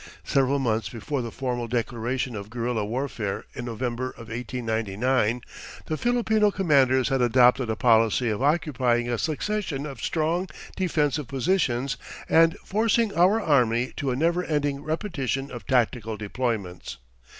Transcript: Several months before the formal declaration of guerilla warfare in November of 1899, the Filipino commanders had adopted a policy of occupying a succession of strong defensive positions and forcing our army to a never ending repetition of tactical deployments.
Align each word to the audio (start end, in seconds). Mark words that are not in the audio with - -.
Several 0.23 0.57
months 0.57 0.89
before 0.89 1.21
the 1.21 1.29
formal 1.29 1.67
declaration 1.67 2.35
of 2.35 2.49
guerilla 2.49 2.83
warfare 2.83 3.45
in 3.53 3.65
November 3.65 4.09
of 4.09 4.29
1899, 4.29 5.41
the 5.85 5.95
Filipino 5.95 6.49
commanders 6.49 7.09
had 7.09 7.21
adopted 7.21 7.69
a 7.69 7.75
policy 7.75 8.27
of 8.27 8.41
occupying 8.41 9.07
a 9.07 9.19
succession 9.19 9.85
of 9.85 10.01
strong 10.01 10.47
defensive 10.75 11.27
positions 11.27 11.97
and 12.27 12.57
forcing 12.65 13.13
our 13.13 13.39
army 13.39 13.93
to 13.95 14.09
a 14.09 14.15
never 14.15 14.43
ending 14.43 14.81
repetition 14.81 15.51
of 15.51 15.67
tactical 15.67 16.17
deployments. 16.17 16.97